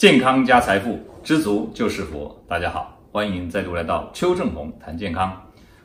[0.00, 2.34] 健康加财富，知足就是福。
[2.48, 5.30] 大家好，欢迎再度来到邱正红谈健康。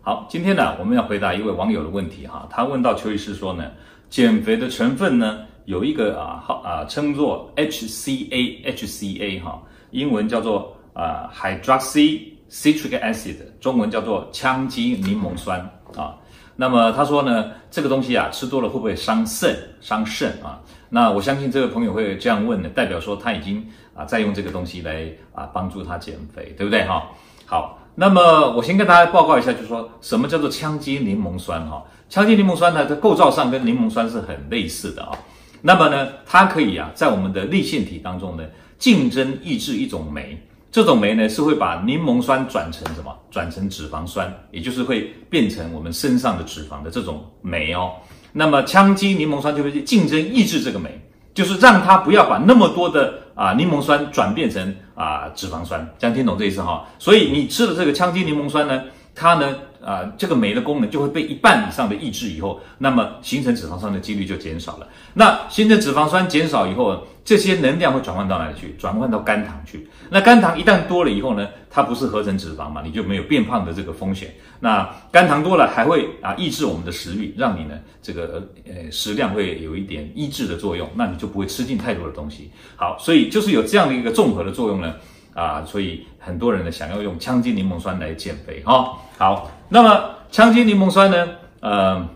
[0.00, 2.46] 好，今天呢，我们要回答一位网友的问题哈。
[2.48, 3.72] 他问到邱医师说呢，
[4.08, 15.58] 减肥的成分呢，有一个啊号啊称作 HCA HCA 哈，英文叫做啊 Hydroxy Citric Acid，中文叫做羟基柠檬酸
[15.96, 16.14] 啊。
[16.54, 20.62] 那么他说呢，这个东西啊吃多了会不会伤肾伤肾啊？
[20.94, 23.66] 那我相信这位朋友会这样问呢，代表说他已经
[23.96, 27.10] 啊在用这个东西来啊帮助他减肥，对不对哈？
[27.46, 31.84] 好，那么我先跟大家报告一下，就是说什么叫做羟基柠檬酸哈？
[32.08, 35.18] 羟基柠檬酸呢，在构造上跟柠檬酸是很类似的啊。
[35.60, 38.44] 那么呢，它可以啊在我们的粒腺体当中呢
[38.78, 40.40] 竞争抑制一种酶。
[40.70, 43.12] 这种酶呢是会把柠檬酸转成什么？
[43.32, 47.94] 转成脂肪酸，也就是会变成我们身上的脂肪的这种酶哦。
[48.36, 50.90] 那么羟基柠檬酸就会竞争抑制这个酶，
[51.32, 55.88] 就是让它不要把那么多的啊柠檬酸转变成啊脂肪酸。
[55.98, 56.84] 这样听懂这意思哈？
[56.98, 58.82] 所以你吃的这个羟基柠檬酸呢，
[59.14, 64.88] 它呢啊这个酶的功能就会被一半以上的抑制以后，那么形成脂肪酸的几率就减少了。
[65.14, 67.06] 那形成脂肪酸减少以后。
[67.24, 68.74] 这些能量会转换到哪里去？
[68.78, 69.88] 转换到肝糖去。
[70.10, 74.34] 那肝糖一旦多了以后呢，它不是合成脂肪嘛，你就没有变胖的这个风险。
[74.60, 82.50] 那肝糖多了还会啊抑制我们的食欲，让你呢这个呃食量会有一点抑制的作用，那你就不会吃进太多的东西。
[82.76, 84.92] 好，所以就是有这样的一个综合的作用呢
[85.34, 91.28] 啊，所以很多人呢想要用羟基柠檬酸来减肥哈、好，那么羟基柠檬酸呢，
[91.60, 92.08] 呃。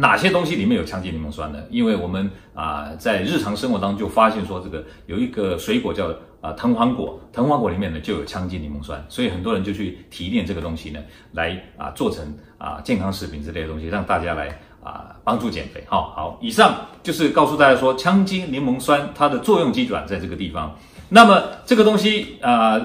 [0.00, 1.58] 哪些东西里面有羟基柠檬酸呢？
[1.70, 11.00] 因为我们啊、在日常生活当中就发现说，这个有一个水果叫啊藤黄果，藤黄果里面呢就有羟基柠檬酸，所以很多人就去提炼这个东西呢，
[11.32, 12.24] 来啊做成
[12.58, 15.82] 啊健康食品之类的东西，让大家来啊帮助减肥。
[15.88, 20.78] 好，好，以上就是告诉大家说，羟基柠檬酸它的作用机转在这个地方。
[21.08, 22.80] 那么这个东西啊，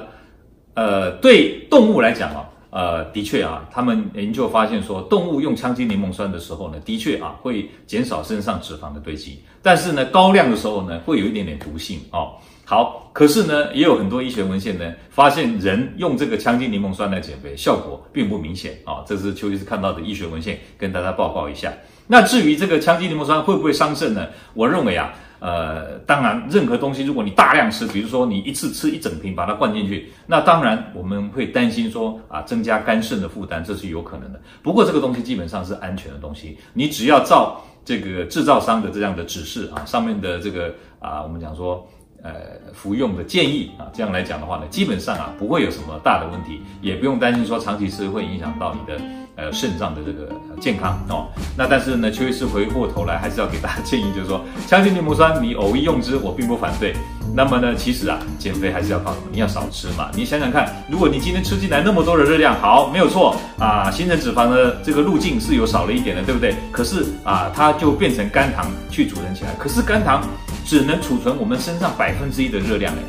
[0.74, 2.50] 呃对动物来讲啊。
[2.76, 12.34] 呃，的确啊，他们研究发现说，动物用羟基柠檬酸的时候呢，的确啊会减少身上脂肪的堆积，但是呢，高量的时候呢，会有一点点毒性哦。
[12.66, 19.06] 好，可是呢，也有很多医学文献呢，发现人用这个羟基柠檬酸来减肥，效果并不明显啊、哦。
[19.06, 21.72] 这是邱医师看到的医学文献，跟大家报告一下。
[22.08, 24.28] 那至于这个羟基柠檬酸会不会伤肾呢？
[24.56, 25.14] 我认为啊。
[25.44, 34.40] 呃，当然，任何东西，如果你大量吃，比如说你一次吃一整瓶把它灌进去，那当然我们会担心说啊，增加肝肾的负担，这是有可能的。
[34.62, 41.86] 不过这个东西基本上是安全的东西，你只要照这个制造商的这样的指示啊，上面的这个啊，我们讲说
[42.22, 42.32] 呃
[42.72, 49.23] 服用的建议啊，这样来讲的话呢，基本上啊不会有什么大的问题，也不用担心说长期吃会影响到你的。
[49.36, 50.30] 呃，肾脏的这个
[50.62, 51.26] 健康哦，
[51.58, 56.94] 那但是呢，邱医师回过头来还是要给大家建议，就是说，羟基柠檬酸你偶一用之，我并不反对。
[57.36, 59.26] 那么呢，其实啊，减肥还是要靠什么？
[59.32, 60.12] 你要少吃嘛。
[60.14, 66.56] 你想想看，如果你今天吃进来那么多的热量，好，没有错啊，形成脂肪的这个路径是有少了一点的，对不对？
[66.72, 69.50] 可是啊，它就变成肝糖去储存起来。
[69.58, 70.22] 可是肝糖
[70.64, 73.00] 只能储存我们身上百分之一的热量诶。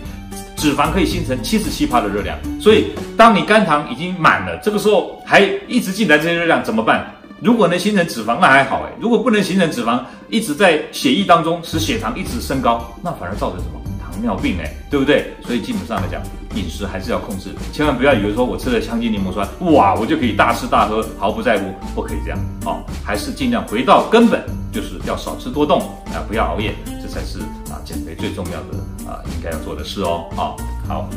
[0.64, 2.86] 脂肪可以形成七十七趴的热量，所以
[3.19, 7.04] 当你肝糖已经满了，这个时候还一直进来这些热量怎么办？
[7.42, 13.80] 如果能形成脂肪，那还好诶，如果不能形成脂肪，一直在血液当中使血糖一直升高，那反而造成什么？
[14.00, 15.34] 糖尿病诶，对不对？
[15.44, 16.22] 所以基本上来讲，
[16.54, 24.42] 饮食还是要控制，千万不要以为说我吃了羟基柠檬酸，哇，我就可以大吃大喝，毫不在乎，不可以这样哦，还是尽量回到根本，
[24.72, 26.72] 就是要少吃多动啊，不要熬夜，
[27.14, 27.38] 才是
[27.70, 29.08] 啊减肥最重要的。
[29.08, 30.25] 啊，应该要做的事哦。
[30.34, 30.56] 好，
[30.88, 31.08] 好，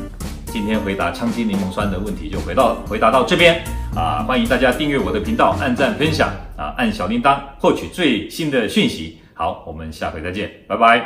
[0.46, 3.64] 今天回答羟基柠檬酸的问题就回到回答到这边
[3.96, 4.24] 啊。
[4.28, 9.18] 欢迎大家订阅我的频道，按赞分享啊，按小铃铛获取最新的讯息。
[9.34, 11.04] 好，我们下回再见，拜拜。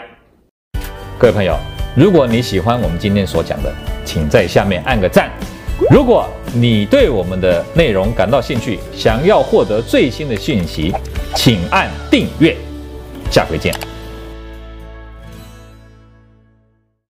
[1.18, 1.56] 各位朋友，
[1.96, 3.72] 如果你喜欢我们今天所讲的，
[4.04, 5.30] 请在下面按个赞。
[5.90, 10.94] 如果你对我们的内容感到兴趣，想要获得最新的讯息，
[11.36, 12.56] 请按订阅。
[13.30, 13.91] 下回见。